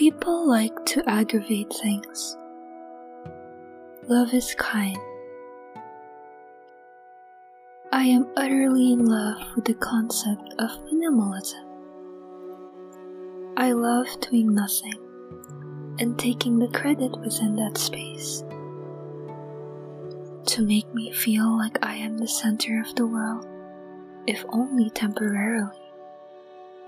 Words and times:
People 0.00 0.48
like 0.48 0.86
to 0.86 1.06
aggravate 1.06 1.70
things. 1.74 2.38
Love 4.08 4.32
is 4.32 4.54
kind. 4.54 4.96
I 7.92 8.04
am 8.04 8.26
utterly 8.34 8.94
in 8.94 9.04
love 9.04 9.42
with 9.54 9.66
the 9.66 9.74
concept 9.74 10.54
of 10.58 10.70
minimalism. 10.86 11.66
I 13.58 13.72
love 13.72 14.06
doing 14.22 14.54
nothing 14.54 14.94
and 15.98 16.18
taking 16.18 16.58
the 16.58 16.68
credit 16.68 17.14
within 17.20 17.54
that 17.56 17.76
space. 17.76 18.42
To 20.46 20.62
make 20.62 20.94
me 20.94 21.12
feel 21.12 21.58
like 21.58 21.76
I 21.84 21.96
am 21.96 22.16
the 22.16 22.26
center 22.26 22.80
of 22.80 22.94
the 22.94 23.06
world, 23.06 23.46
if 24.26 24.46
only 24.48 24.88
temporarily, 24.88 25.92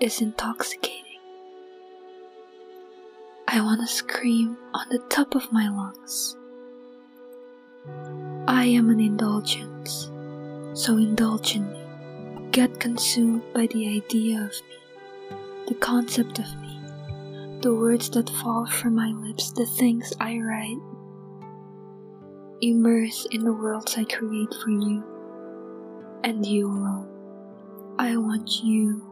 is 0.00 0.22
intoxicating. 0.22 1.11
I 3.55 3.61
want 3.61 3.83
to 3.83 3.87
scream 3.87 4.56
on 4.73 4.87
the 4.88 4.98
top 5.11 5.34
of 5.34 5.52
my 5.52 5.69
lungs. 5.69 6.38
I 8.48 8.65
am 8.65 8.88
an 8.88 8.98
indulgence, 8.98 10.11
so 10.73 10.97
indulge 10.97 11.56
in 11.56 11.70
me. 11.70 12.48
Get 12.51 12.80
consumed 12.80 13.42
by 13.52 13.66
the 13.66 13.88
idea 13.88 14.41
of 14.41 14.52
me, 14.52 15.37
the 15.69 15.75
concept 15.75 16.38
of 16.38 16.47
me, 16.62 16.80
the 17.61 17.75
words 17.75 18.09
that 18.12 18.30
fall 18.30 18.65
from 18.65 18.95
my 18.95 19.09
lips, 19.09 19.53
the 19.53 19.66
things 19.66 20.14
I 20.19 20.39
write. 20.39 20.80
Immerse 22.62 23.27
in 23.33 23.45
the 23.45 23.53
worlds 23.53 23.98
I 23.98 24.05
create 24.05 24.55
for 24.64 24.70
you, 24.70 25.05
and 26.25 26.47
you 26.47 26.69
alone. 26.69 27.06
I 27.98 28.16
want 28.16 28.62
you 28.64 29.06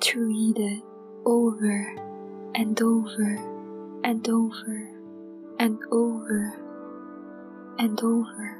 to 0.00 0.26
read 0.26 0.58
it 0.58 0.82
over 1.24 1.96
and 2.54 2.78
over 2.82 3.51
and 4.04 4.28
over 4.28 4.88
and 5.58 5.78
over 5.90 6.54
and 7.78 8.00
over. 8.02 8.58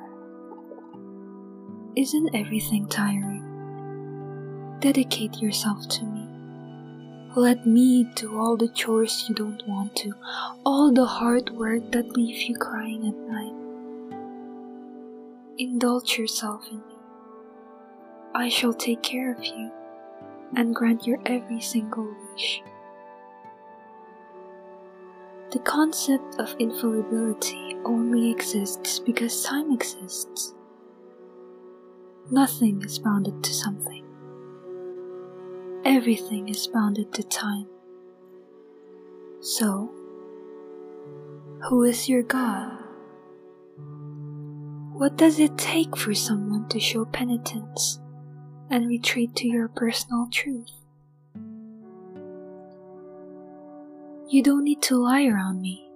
Isn't 1.97 2.35
everything 2.35 2.87
tiring? 2.89 3.43
Dedicate 4.81 5.37
yourself 5.43 5.89
to 5.89 6.05
me. 6.05 6.29
Let 7.35 7.67
me 7.67 8.05
do 8.15 8.39
all 8.39 8.57
the 8.57 8.69
chores 8.69 9.27
you 9.29 9.35
don't 9.35 9.67
want 9.67 9.97
to, 9.97 10.13
all 10.67 10.93
the 10.93 11.07
hard 11.07 11.51
work 11.51 11.91
that 11.93 12.17
leaves 12.17 12.49
you 12.49 12.57
crying 12.57 13.09
at 13.09 13.15
night. 13.15 13.55
Indulge 15.59 16.19
yourself 16.19 16.67
in 16.71 16.79
me. 16.79 16.95
I 18.35 18.49
shall 18.49 18.75
take 18.75 19.03
care 19.03 19.33
of 19.33 19.45
you 19.45 19.71
and 20.57 20.75
grant 20.75 21.07
your 21.07 21.19
every 21.27 21.61
single 21.61 22.15
wish. 22.33 22.63
The 25.53 25.59
concept 25.59 26.37
of 26.39 26.57
infallibility 26.59 27.77
only 27.85 28.31
exists 28.31 28.99
because 28.99 29.45
time 29.45 29.71
exists. 29.71 30.55
Nothing 32.31 32.81
is 32.83 32.99
bounded 32.99 33.45
to 33.45 33.53
something. 33.53 34.03
Everything 35.85 36.49
is 36.49 36.67
bounded 36.69 37.13
to 37.13 37.23
time. 37.23 37.67
So, 39.43 39.93
who 41.69 41.83
is 41.83 42.09
your 42.09 42.23
God? 42.23 42.79
What 44.95 45.17
does 45.17 45.39
it 45.39 45.59
take 45.59 45.99
for 45.99 46.15
someone 46.15 46.67
to 46.71 46.81
show 46.81 47.05
penitence 47.05 48.01
and 48.71 48.89
retreat 48.89 49.37
to 49.37 49.49
your 49.49 49.69
personal 49.69 50.29
truth? 50.33 50.82
You 54.33 54.43
don't 54.43 54.65
need 54.65 54.81
to 54.85 54.97
lie 54.97 55.27
around 55.27 55.61
me. 55.61 55.91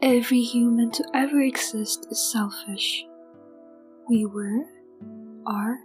Every 0.00 0.42
human 0.42 0.92
to 0.92 1.04
ever 1.12 1.40
exist 1.40 2.06
is 2.08 2.22
selfish. 2.30 3.04
We 4.08 4.26
were, 4.26 4.62
are, 5.44 5.80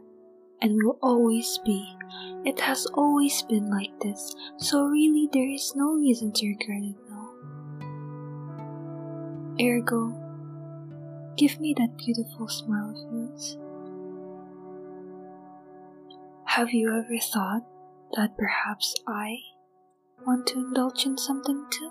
and 0.62 0.76
will 0.76 1.00
always 1.02 1.58
be. 1.66 1.84
It 2.46 2.60
has 2.60 2.86
always 2.94 3.42
been 3.42 3.72
like 3.72 3.90
this, 4.02 4.36
so 4.58 4.84
really 4.84 5.30
there 5.34 5.50
is 5.50 5.74
no 5.76 5.94
reason 5.94 6.32
to 6.34 6.48
regret 6.48 6.84
it 6.84 6.96
now. 7.10 7.32
Ergo, 9.60 10.14
give 11.38 11.60
me 11.60 11.74
that 11.80 11.98
beautiful 11.98 12.48
smile 12.48 12.92
of 12.92 13.12
yours. 13.12 13.58
Have 16.44 16.70
you 16.70 16.96
ever 16.96 17.18
thought 17.18 17.64
that 18.16 18.38
perhaps 18.38 18.94
I 19.08 19.38
want 20.28 20.46
to 20.46 20.56
indulge 20.56 21.06
in 21.06 21.18
something 21.18 21.66
too? 21.70 21.90